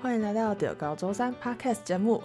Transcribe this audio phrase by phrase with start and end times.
[0.00, 2.22] 欢迎来到中猴周三 Podcast 节目。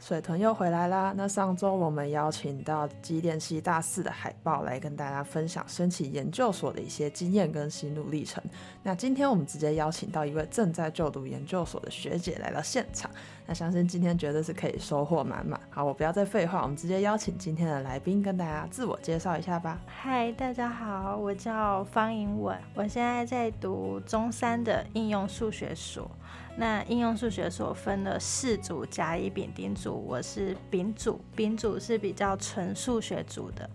[0.00, 1.14] 水豚又回来啦！
[1.16, 8.42] 那上周我们邀请到机电系大四的海豹来跟大家分享申请研究所的一些经验跟心路历程。
[8.82, 13.08] 那今天我们直接邀请到一位正在就读研究所的学姐来到现场。
[13.46, 15.60] 那相信今天绝对是可以收获满满。
[15.70, 19.78] 好，我不要再废话，我们直接邀请今天的来宾跟大家自我介绍一下吧。
[19.86, 26.10] 嗨，大家好，我叫方盈雯，我现在在读中三的应用数学所。
[26.58, 30.02] 那应用数学所分了四组：甲、乙、丙、丁组。
[30.08, 33.68] 我是丙组，丙组是比较纯数学组的。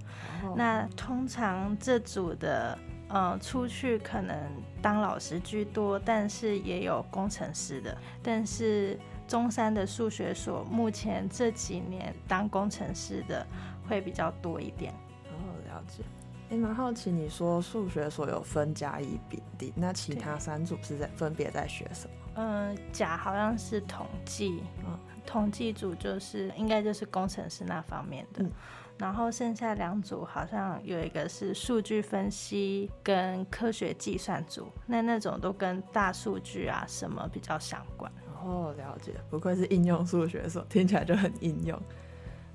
[0.44, 0.58] Oh.
[0.58, 2.76] 那通常这组的，
[3.08, 4.36] 呃，出去可能
[4.82, 7.96] 当老师居多，但是也有工程师的。
[8.24, 9.00] 但是
[9.32, 13.48] 中山的数学所目前这几年当工程师的
[13.88, 14.92] 会比较多一点。
[15.30, 16.04] 哦，oh, 了解。
[16.50, 22.16] 哎，蛮好奇，你说数学所有分甲、乙、丙、丁，那其他三组是在分别在学什么？
[22.36, 28.52] 嗯，甲好像是统计，嗯，统计组就是应该就是工程师那方面的，嗯、
[28.98, 38.12] 然后剩下两组好像有一个是数据分析跟科学计算组，那那种都跟大数据啊什么比较相关。
[38.44, 41.80] 哦，了解，不愧是应用数学所，听起来就很应用。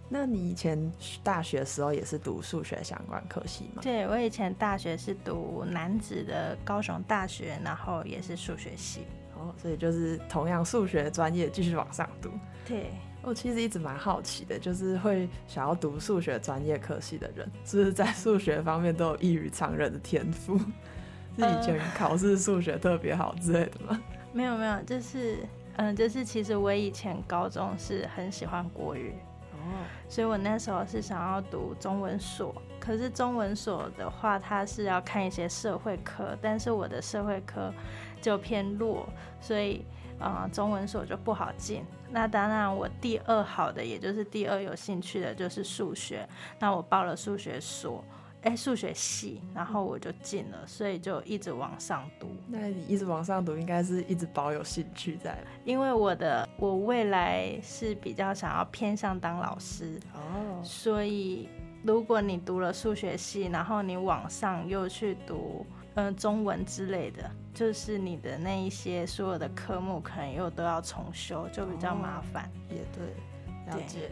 [0.09, 0.93] 那你以前
[1.25, 3.83] 大学的时候也是读数学相关科系吗？
[3.83, 9.01] 对，我以前大学是读男子的高雄大学，然后也是数学系。
[9.35, 12.31] 哦，所以就是同样数学专业继续往上读。
[12.67, 12.93] 对，
[13.23, 20.57] 我其实一直蛮好奇的，就是会想要读数学专业科系的人，是不是在数学方面都有异于常人的天赋？
[21.37, 23.89] 是以前考试数学特别好之类的吗？
[23.91, 24.01] 呃，
[24.33, 25.45] 没有没有，就是
[25.79, 29.15] 嗯，就是其实我以前高中是很喜欢国语。
[29.53, 37.73] 哦，所以我那时候是想要读中文所，可是中文所的话，它是要看一些社会科，但是我的社会科
[38.21, 39.09] 就偏弱，
[39.41, 39.85] 所以
[40.19, 41.85] 呃，中文所就不好进。
[42.11, 46.27] 那当然，我第二好的，也就是第二有兴趣的就是数学，
[46.59, 48.05] 那我报了数学所。
[48.43, 52.29] 哎，数学系，然后我就进了，所以就一直往上读。
[52.47, 55.37] 那你一直往上读，应该是一直保有兴趣在。
[55.65, 61.49] 因为我的我未来是比较想要偏向当老师哦，所以
[61.83, 72.45] 如果你读了数学系，然后你往上又去读嗯、呃、中文之类的，就是你的那一些所有的科目可能又都要重修，就比较麻烦。
[72.45, 74.11] 哦、也对，了解。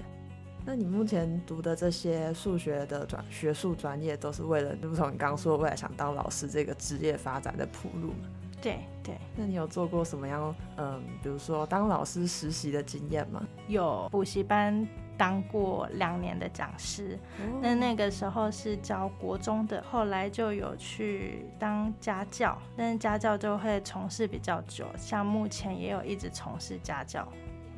[0.67, 8.29] 那你目前读的这些数学的专学术专业，都是为了，如同你刚刚说的，未来想当老师这个职业发展的铺路吗？
[8.63, 9.15] 对对。
[9.37, 13.47] 那你有做过什么样，嗯，比如说当老师实习的经验吗？
[13.69, 14.89] 有补习班
[15.19, 27.29] 当过两年的讲师，哦、那那个时候是教国中的，后来就有去当家教，但是家教就会从事比较久，像目前也有一直从事家教。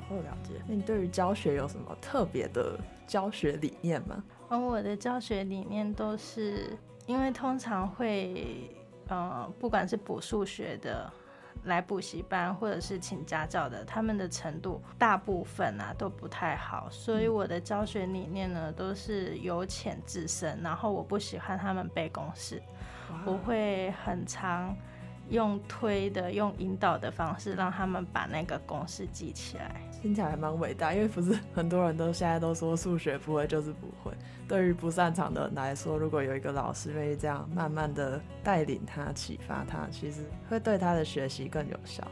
[0.08, 0.54] 我了解。
[0.66, 4.22] 那你对于教学有什么特别的教学理念吗？
[4.48, 8.70] 嗯，我的教学理念都是，因为通常会，
[9.08, 11.12] 呃，不管是补数学的
[11.64, 22.62] 来补习班，或者是请家教的，他们的程度大部分啊都不太好，所以我的教学理念呢都是由浅至深，然后我不喜欢他们背公式，
[23.24, 24.76] 我会很常。
[25.30, 29.80] 用推的、用引导的方式，让他们把那个公式记起来。
[30.02, 34.12] 听起来还蛮伟大，因为不是很多人都现在都说数学不会就是不会。
[34.46, 42.06] 对于不擅长的人来说，如果有一个老师愿意这样慢慢的带领他、启发他，其实会对他的学习更有效。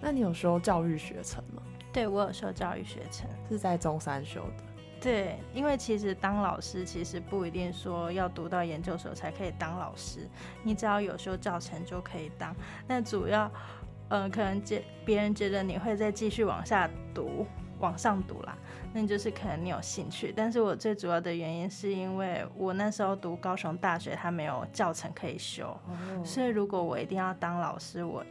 [0.00, 1.62] 那你有修教育学程吗？
[1.92, 4.64] 对，我有修教育学程，是在中山修的。
[5.02, 10.28] 对，因为其实当老师其实不一定说要读到研究所才可以当老师，
[10.62, 12.54] 你只要有修教程就可以当。
[12.86, 13.50] 那主要，
[14.08, 17.44] 呃，可能觉别人觉得你会再继续往下读，
[17.80, 18.56] 往上读啦，
[18.92, 20.32] 那就是可能你有兴趣。
[20.36, 28.24] 但是我最主要的原因是因为我那时候读高雄大学，它没有教程可以修，哦、所以如果我一定要当老师，我。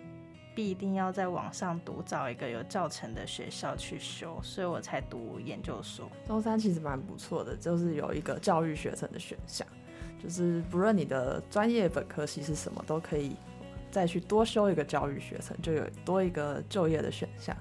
[0.53, 6.09] 必定要在网上读，找一个有教程的学校去修，所以我才读研究所。
[6.27, 9.65] 中山其实蛮不错的，就是有一个教育学程的选项，
[10.21, 13.36] 就是不论你的专业本科系是什么，都可以
[13.89, 17.56] 再去多修一个教育学程，就有多一个就业的选项。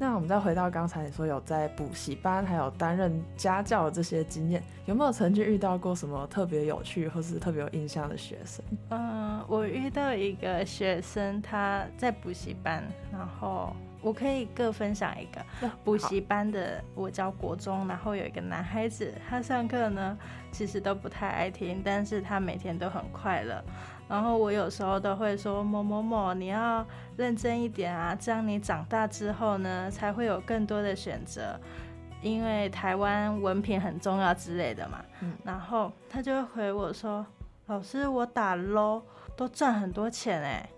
[0.00, 8.64] 那我们再回到刚才你说有在补习班，还有担任家教的这些经验，有没有曾经遇到过什么特别有趣或是特别有印象的学生？
[8.90, 20.16] 嗯，我遇到一个学生，他在补习班，然后我可以各分享一个补习班的，我教国中，然后有一个男孩子，他上课呢
[20.52, 23.64] 其实都不太爱听，但是他每天都很快乐。
[24.08, 31.58] 然后我有时候都会说某某某，你要认真一点啊，这样你长大之后呢才会有更多的选择，
[32.22, 35.04] 因为台湾文凭很重要之类的嘛。
[35.20, 35.34] 嗯。
[35.44, 37.26] 然后他就会回我说
[37.66, 39.02] ：“老师，我打 low
[39.36, 40.68] 都赚很多钱哎。”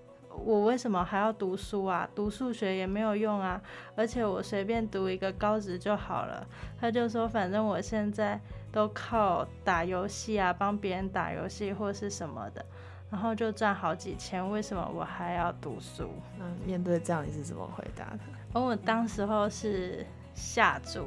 [0.43, 2.09] 我为什么还要读书啊？
[2.15, 3.61] 读数学也没有用啊！
[3.97, 6.47] 而且我随便读一个高职就好了。
[6.81, 8.41] 他就说，反正我现在
[8.73, 12.65] 都靠打游戏啊，帮别人打游戏或是什么的，
[13.11, 14.49] 然后就赚好几千。
[14.51, 16.11] 为什么我还要读书？
[16.39, 18.19] 那面对这样，你是怎么回答的？
[18.53, 21.07] 而我当时候是下注，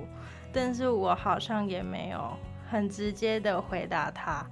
[0.51, 2.33] 但是我好像也没有
[2.69, 4.45] 很直接的回答他。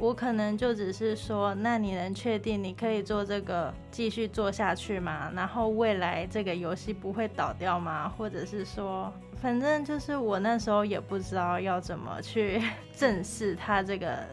[0.00, 5.28] 我可能就只是说，那你能确定你可以做这个继续做下去吗？
[5.34, 8.08] 然后未来这个游戏不会倒掉吗？
[8.08, 9.12] 或者是说，
[9.42, 12.62] 反正就是我那时候也不知道要怎么去
[12.96, 14.24] 正视他这个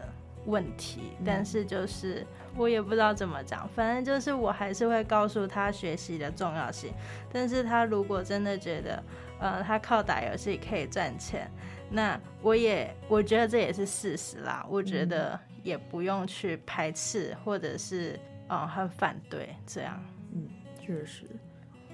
[0.46, 2.26] 问题，但是就是
[2.56, 6.92] 我也不知道怎么讲，反正就是我还是会告诉他学习的重要性。
[7.32, 9.02] 但是他如果真的觉得，
[9.40, 11.50] 呃，他靠打游戏可以赚钱，
[11.90, 14.66] 那我也我觉得这也是事实啦。
[14.70, 15.38] 我觉得。
[15.66, 18.16] 也不用去排斥，或者是
[18.48, 20.00] 嗯很反对这样。
[20.32, 20.48] 嗯，
[20.80, 21.26] 确实，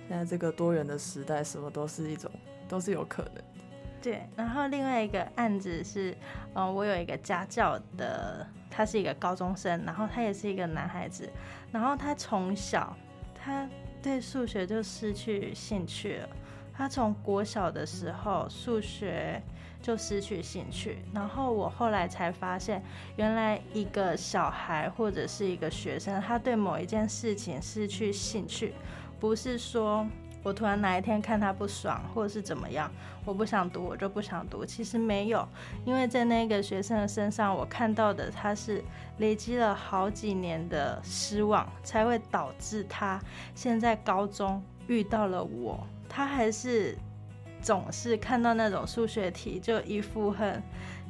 [0.06, 2.31] 现在这个多元的时代，什么都是一种，
[2.69, 3.44] 都是有可能的。
[4.02, 6.16] 对，然后另外一个案子是，
[6.54, 11.31] 嗯，我有一个家教的，他是一个高中生，然后他也是一个男孩子，
[11.70, 12.96] 然后他从小
[13.34, 13.69] 他
[14.02, 16.28] 对数学就失去兴趣了，
[16.75, 19.40] 他从国小的时候数学。
[19.82, 22.81] 就失去兴趣，然后我后来才发现，
[23.16, 28.75] 原来一个小孩或者是一个学生，他对某一件事情失去兴趣，
[29.19, 30.06] 不是说
[30.42, 32.90] 我突然哪一天看他不爽，或者是怎么样，
[33.24, 34.64] 我不想读，我就不想读。
[34.64, 35.46] 其实没有，
[35.84, 38.82] 因为在那个学生的身上，我看到的他是
[39.18, 43.20] 累积了好几年的失望，才会导致他
[43.54, 46.96] 现在高中遇到了我，他还是。
[47.62, 50.60] 总是看到那种数学题就一副很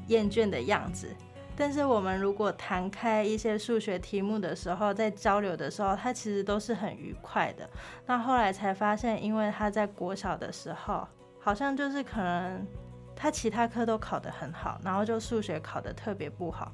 [0.09, 1.09] 厌倦的样子，
[1.57, 7.69] 但是我们如果谈开一些数学题目的时候，在交流的时候，他其实都是很愉快的。
[8.07, 11.07] 那后来才发现，因为他在国小的时候，
[11.39, 12.67] 好像就是可能
[13.15, 16.73] 他其他科都考得很好，然后就数学考得特别不好，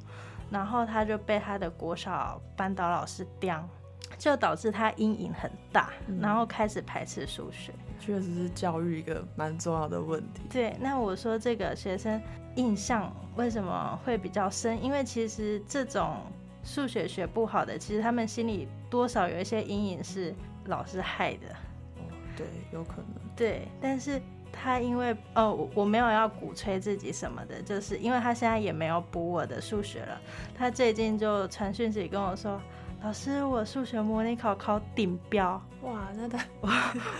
[0.50, 3.68] 然后他就被他的国小班导老师刁。
[4.16, 5.90] 就导致他阴影很大，
[6.20, 7.72] 然后开始排斥数学。
[8.00, 10.42] 确实是教育一个蛮重要的问题。
[10.48, 12.20] 对，那我说这个学生
[12.54, 14.82] 印象为什么会比较深？
[14.82, 16.16] 因为其实这种
[16.62, 20.32] 数学学不好的，其实他们心里多少有一些阴影是
[20.66, 21.48] 老师害的。
[21.96, 22.06] 哦，
[22.36, 23.14] 对，有可能。
[23.34, 24.22] 对，但是
[24.52, 30.20] 他因为哦，我没有要鼓吹自己什么的，就是因为他现在也没有补我的数学了。
[30.56, 32.60] 他最近就传讯息跟我说。
[33.00, 36.44] 老师，我数学模拟考考顶标，哇，那他，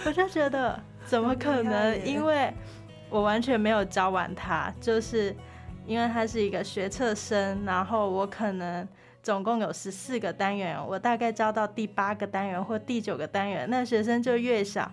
[0.05, 2.05] 我就觉得怎么可能？
[2.05, 2.53] 因为
[3.09, 5.35] 我完全没有教完他，就是
[5.87, 8.87] 因为他是一个学测生，然后我可能
[9.23, 14.93] 总共有十四个单元，我大概教到第八个单元或第九个单元，那学生就越想。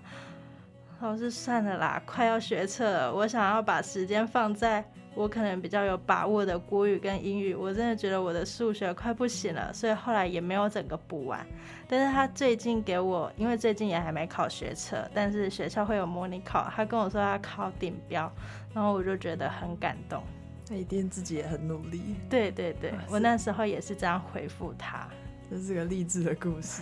[1.02, 4.86] 老师算了啦，快要学测了，我想要把时间放在。
[5.16, 11.46] 我可能比较有把握的国语跟英语，我真的觉得我的数学快不行了，所以后来也没有整个补完。
[11.88, 18.32] 但是他最近给我，因为最近也还没考学测，但是学校会有模拟考，他跟我说他考顶标，
[18.74, 20.22] 然后我就觉得很感动。
[20.68, 22.16] 他一定自己也很努力。
[22.30, 25.08] 对对对，我那时候也是这样回复他。
[25.50, 26.82] 这是个励志的故事。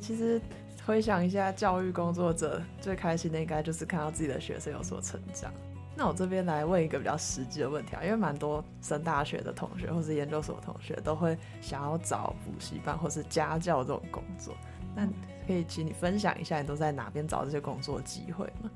[0.00, 0.38] 其实
[0.84, 5.50] 回想一下，教育工作者最开心的应该就是看到自己的学生有所成长。
[5.94, 14.54] 那我这边来问一个比较实际的问题啊，因为蛮多升大学的同学或是研究所的同学都会想要找补习班或是家教这种工作，
[14.94, 15.06] 那
[15.46, 18.70] 可以请你分享一下，你都在哪边找这些工作机会吗？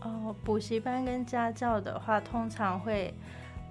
[0.00, 3.12] 哦，补习班跟家教的话，通常会，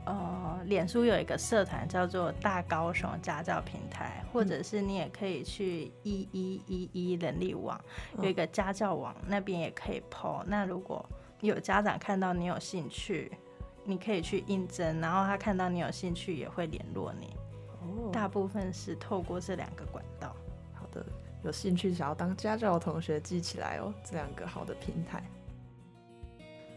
[0.06, 7.80] 呃，脸书有一个社团叫做大高雄家教平台，或者是你也可以去一一一一人力网
[8.20, 10.44] 有一个家教网，那边也可以 po。
[10.46, 11.04] 那如果
[11.46, 13.32] 有家长看到你有兴趣，
[13.84, 17.36] 你可以去应征，然后他看到你有兴趣也会联络你。
[17.82, 20.36] 哦，大部分是透过这两个管道。
[20.74, 21.06] 好的，
[21.44, 25.24] 有兴趣想要当家教的同学记起来哦，这两个好的平台。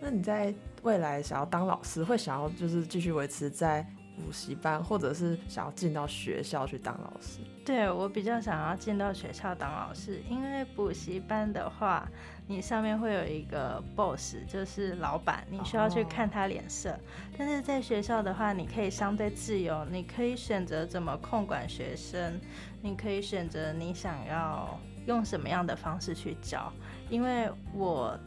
[0.00, 3.84] 那你在未来想要当老师，会想要就是继续维持在
[4.18, 7.40] 补习班，或者是想要进到学校去当老师？
[7.64, 12.08] 对，我比较想要进到学校当老师，因为补习班的话，
[12.46, 16.90] 你上面会有一个 boss，就是老板，你需要去看他脸色。
[16.90, 16.98] Oh.
[17.38, 22.40] 但是在学校的话，你可以相对自由，你可以选择怎么控管学生，
[22.82, 26.72] 你可以选择你想要用什么样的方式去教。
[27.10, 28.18] 因为我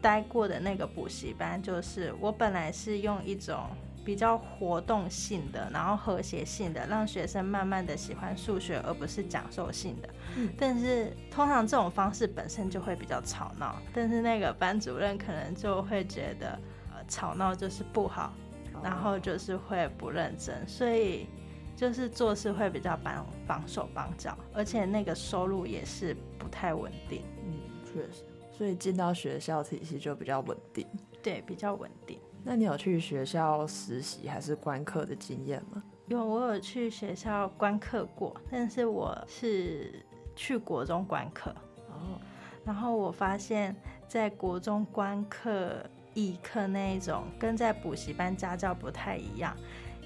[0.00, 3.68] 待过的那个补习班，就是我本来是用一种。
[4.08, 10.08] 比较活动性的，然后和谐性的，让学生慢慢的喜欢数学，而不是讲授性的。
[10.34, 10.48] 嗯。
[10.56, 16.58] 但是通常这种方式本身就会比较吵闹，但是那个班主任可能就会觉得，
[16.90, 18.32] 呃，吵闹就是不好，
[18.82, 21.26] 然后就是会不认真，所以
[21.76, 27.24] 就是做事会比较绑绑手绑脚，而且那个收入也是不太稳定。
[27.44, 30.86] 嗯，确实，所以进到学校体系就比较稳定。
[31.22, 32.18] 对，比较稳定。
[32.44, 35.82] 那你有去学校实习还是观课的经验吗？
[36.06, 40.02] 有，我有去学校观课过，但是我是
[40.34, 41.50] 去国中观课。
[41.88, 42.18] 哦。
[42.64, 43.74] 然后我发现，
[44.06, 49.56] 在国中观课、义课那一种，跟在补习班家教不太一样，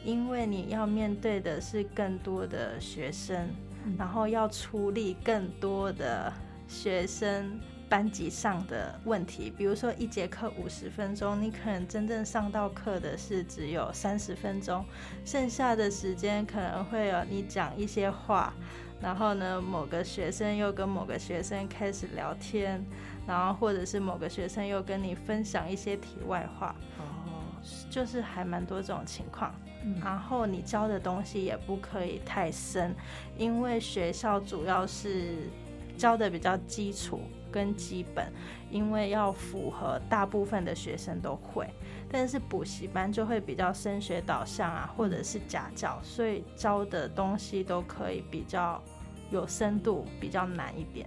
[0.04, 3.48] 因为你要面对的是更多的学生，
[3.84, 6.32] 嗯、然后要处理更多的
[6.66, 7.60] 学生。
[7.92, 14.82] 班级上的问题，比如说一节课五十分钟，你可能真正上到课的是只有三十分钟，
[15.26, 18.50] 剩下的时间可能会有你讲一些话，
[18.98, 22.82] 然后呢，某个学生又跟某个学生开始聊天，
[23.26, 29.54] 然后或者是某个学生又跟你分享一些题外话，哦，就是还蛮多这种情况。
[30.00, 32.94] 然后你教的东西也不可以太深，
[33.36, 35.50] 因为学校主要是
[35.98, 37.20] 教的比较基础。
[37.52, 38.32] 跟基本，
[38.70, 41.68] 因为要符合大部分的学生都会，
[42.10, 48.82] 但是补习班就会比较升学导向啊，或者是家教，所以教的东西都可以比较
[49.30, 51.06] 有深度，比较难一点。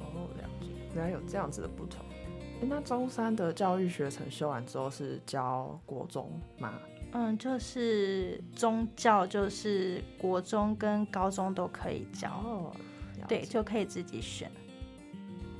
[0.00, 2.04] 哦，了解，原来有这样子的不同。
[2.60, 6.74] 那中山的教育学程修完之后是教国中吗？
[7.12, 12.28] 嗯，就是宗教，就是国中跟高中都可以教。
[12.30, 12.72] 哦，
[13.28, 14.50] 对，就可以自己选。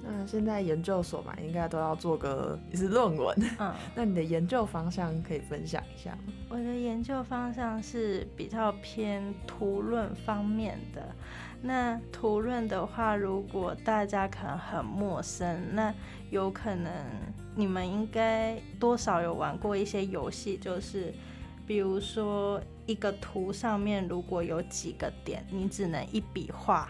[0.09, 3.37] 那现在研究所嘛，应该都要做个也是论文。
[3.59, 6.33] 嗯， 那你的研究方向可以分享一下吗？
[6.49, 11.15] 我的研究方向是比较偏图论方面的。
[11.61, 15.93] 那图论的话，如果大家可能很陌生，那
[16.31, 16.93] 有可能
[17.57, 21.13] 你们应该多少有玩过一些游戏，就是
[21.67, 26.89] 比如说一个图上面如果有几个点，你只能一笔画。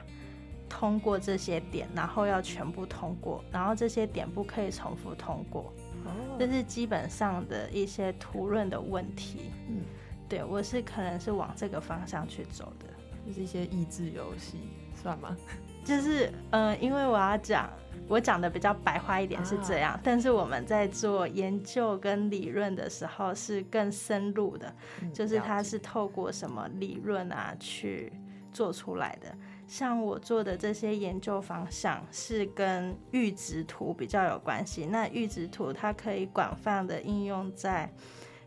[0.69, 5.73] 通过这些点，然后要全部通过，然后这些点不可以重复通过。
[6.05, 9.51] 哦，这是基本上的一些图论的问题。
[9.69, 9.83] 嗯，
[10.29, 12.87] 对，我是可能是往这个方向去走的，
[13.27, 14.59] 就是一些益智游戏，
[14.95, 15.37] 算吗？
[15.85, 17.71] 就是，嗯、呃，因为我要讲，
[18.09, 28.13] 我讲的比较白话一点是这样，啊、但是我们在做研究跟理论的时候是更深入的，嗯、就是它是透过什么理论啊去
[28.53, 29.33] 做出来的。
[29.67, 34.87] 像我做的这些研究方向是跟阈值图比较有关系。
[34.87, 37.93] 那阈值图它可以广泛的应用在，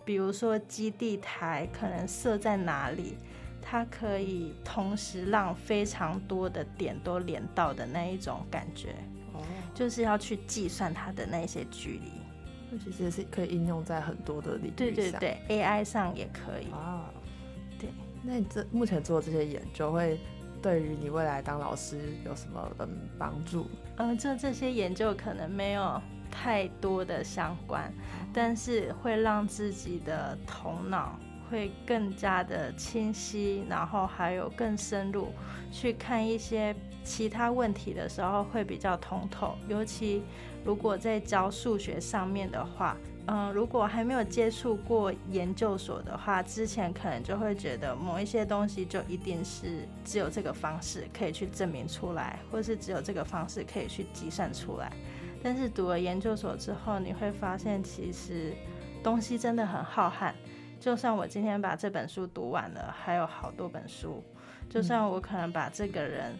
[0.05, 3.17] 比如说基地台可能设在哪里，
[3.61, 8.95] 它可以同时让非常多的点都连到的那一种感觉。
[9.33, 9.41] 哦，
[9.73, 12.11] 就是要去计算它的那些距离。
[12.71, 14.75] 那其实是可以应用在很多的领域上。
[14.75, 16.71] 对对对，AI 上也可以。
[16.71, 17.11] 啊，
[17.77, 17.89] 对。
[18.23, 20.17] 那你这目前做这些研究会？
[20.61, 23.67] 对于你未来当老师有什么嗯帮助？
[23.97, 27.93] 嗯，就这些研究可能没有太多的相关，
[28.33, 31.17] 但是会让自己的头脑
[31.49, 35.29] 会更加的清晰，然后还有更深入
[35.71, 40.23] 去看一些其他问题的时候会比较通透，尤其
[40.63, 42.95] 如果在教数学上面的话。
[43.31, 54.91] 嗯，如果还没有接触过研究所的话，之前可能就会觉得某一些东西就一定是只有这个方式可以去证明出来，或是只有这个方式可以去计算出来。
[55.43, 58.51] 但是读了研究所之后，你会发现其实
[59.03, 60.33] 东西真的很浩瀚。
[60.79, 64.23] 就算我今天把这本书读完了，还有好多本书。
[64.71, 66.35] 就算我可能把这个人，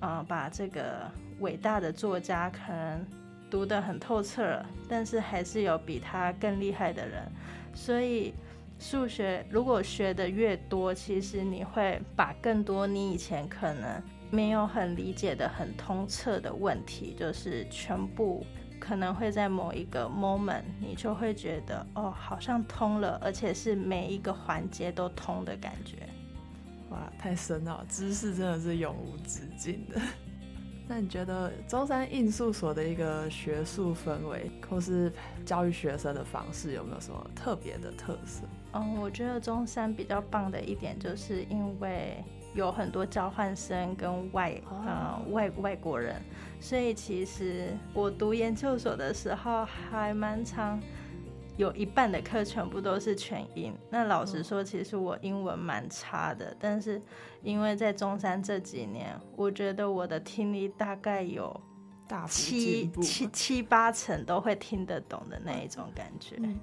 [0.00, 1.10] 嗯，把这个
[1.40, 3.04] 伟大的作家可能。
[3.52, 7.30] 读得很透彻了，但是还是有比他更厉害的人。
[7.74, 8.32] 所以
[8.78, 18.46] 数学如果学得越多，其实你会把更多你以前可能没有很理解的很通彻的问题，就是全部
[18.80, 25.98] 可能会在某一个 moment，你就会觉得哦，好像通了，而且是每一个环节都通的感觉。
[26.88, 30.00] 哇，太深了，知识真的是永无止境的。
[30.94, 35.10] 那你觉得中山印术所的一个学术氛围，或是
[35.42, 38.42] 教育学生的方式，有没有什么特别的特色？
[38.74, 42.22] 嗯，我觉得中山比较棒的一点，就是因为
[42.54, 46.20] 有很多交换生跟外呃外外国人，
[46.60, 50.78] 所以其实我读研究所的时候还蛮常。
[51.56, 53.76] 有一半的课全部都是全英。
[53.90, 57.00] 那老实说，其实我英文蛮差的，但是
[57.42, 61.60] 因为在中山这几年，我觉得我的听力大概有
[62.28, 66.36] 七七七八成都会听得懂的那一种感觉。
[66.38, 66.58] 嗯，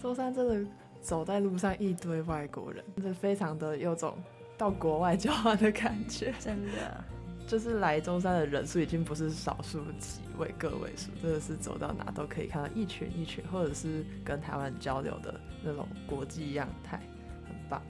[0.00, 4.16] 中山真的走在路上一堆外国人，真的非常的有种
[4.58, 7.04] 到国外交换的感觉，真的。
[7.46, 17.00] 就是来中山的人数已经不是少数几位个位数，真的是走到哪都可以看到一群一群，或者是跟台湾交流的那种国际样态，
[17.46, 17.80] 很棒。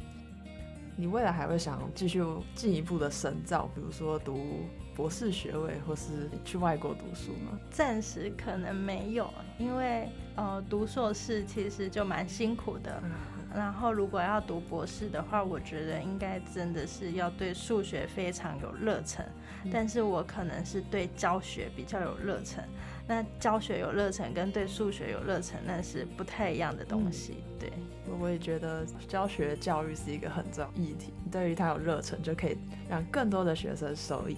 [0.95, 2.23] 你未来还会想继续
[2.55, 7.59] 进一步的深造，比如说读博士学位，或是去外国读书吗？
[7.71, 13.01] 暂时可能没有，因为呃，读硕士其实就蛮辛苦的。
[13.03, 13.11] 嗯
[13.57, 19.25] 然后，如果要读博士的话，我觉得应该真的是要对数学非常有热忱。
[19.73, 22.63] 但是我可能是对教学比较有热忱。
[23.09, 27.43] 那教学有热忱跟对数学有热忱，那是不太一样的东西。
[27.59, 27.73] 对，
[28.21, 31.15] 我也觉得教学教育是一个很重要议题。
[31.33, 32.59] 对于他有热忱，就可以
[32.89, 34.37] 让更多的学生受益。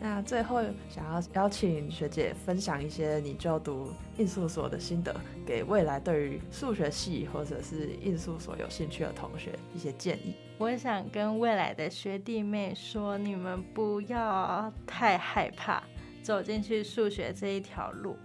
[0.00, 5.14] 那最后想要邀请学姐分享一些你就读印数所的心得，
[5.46, 10.34] 给未来对于数学系或者是印数所有兴趣的同学一些建议。
[10.58, 15.82] 我想跟未来的学弟妹说，你们不要太害怕
[16.22, 18.16] 走进去数学这一条路，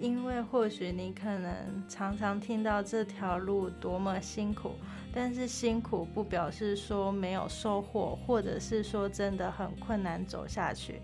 [0.00, 1.54] 因为或许你可能
[1.86, 4.72] 常常听到这条路多么辛苦，
[5.12, 11.02] 但是辛苦不表示说没有收获，或者是说真的很困难走下去。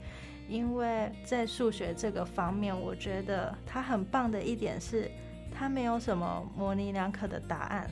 [0.49, 5.11] 因为在数学这个方面，我觉得它很棒的一点是，
[5.53, 7.91] 它没有什么模棱两可的答案。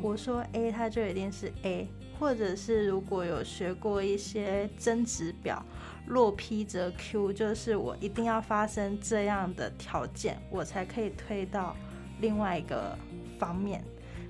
[0.00, 1.88] 我说 A，它就一定是 A，
[2.24, 5.62] 或者是如果有学过一些增值表，
[6.06, 11.76] 若 P 则 Q，就是我一定要发生这样的条件，我才可以推到
[12.22, 12.96] 另外一个
[13.38, 13.84] 方面。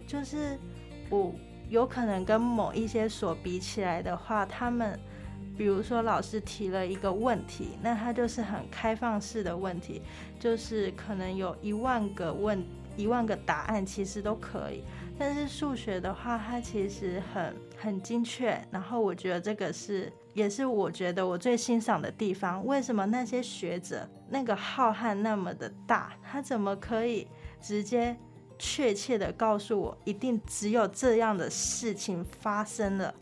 [0.09, 0.59] 就是
[1.09, 1.33] 我
[1.69, 4.99] 有可能跟某一些所比起来的话，他们。
[5.57, 10.03] 比如说，老师提了一个问题，那他就是很开放式的问题，
[10.41, 12.61] 就是可能有一万个问
[12.97, 14.83] 一万个答案，其实都可以。
[15.19, 18.61] 但是数学的话，它其实很很精确。
[18.71, 22.65] 然后我觉得这个是也是我觉得我最欣赏的地方。
[22.67, 27.29] 为什么那些学者那个浩瀚那么的大，他怎么可以
[27.61, 28.17] 直接
[28.59, 33.15] 确切的告诉我，一定只有这样的事情发生了？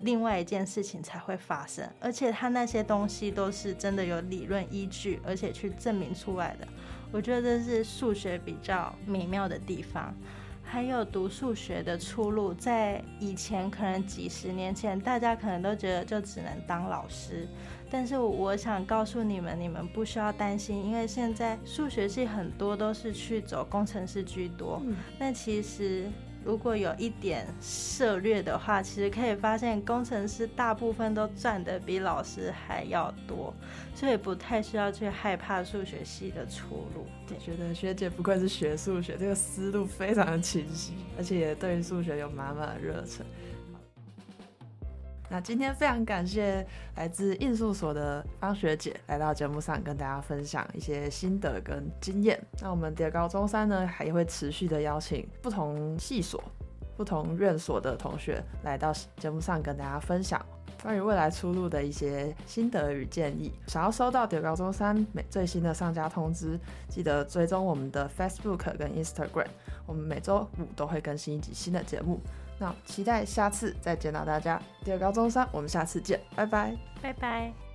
[0.00, 6.66] 另外一件事情才会发生，而且他那些东西都是真的有理论依据，而且去证明出来的。
[7.12, 10.14] 我觉得这是数学比较美妙的地方。
[10.62, 17.48] 还有读数学的出路，在以前可能几十年前，大家可能都觉得就只能当老师，
[17.90, 24.80] 但是我想告诉你们，你们不需要担心，因为现在数学系很多都是去走工程师居多。
[25.18, 26.08] 那其实。
[26.44, 33.54] 如果有一点涉略的话，其实可以发现工程师大部分都赚得比老师还要多，
[33.94, 37.06] 所以不太需要去害怕数学系的出路。
[37.28, 43.24] 我觉得学姐不愧是学数学，这个思路非常的清晰，而且也对数学有满满的热忱。
[45.32, 46.66] 那今天非常感谢
[46.96, 52.38] 来自印术所的方学姐来到节目上跟大家分享一些心得跟经验。
[52.60, 56.42] 那我们叠高中山呢，还会持续的邀请不同系所、
[56.96, 60.44] 不同院所的同学来到节目上跟大家分享
[60.82, 63.52] 关于未来出路的一些心得与建议。
[63.68, 69.46] 想要收到叠高中山每最新的上架通知，记得追踪我们的 Facebook 跟 Instagram，
[69.86, 72.18] 我们每周五都会更新一集新的节目。
[72.60, 74.60] 那期待下次再见到大家。
[74.84, 77.69] 第二高中生，我们下次见，拜拜，拜拜。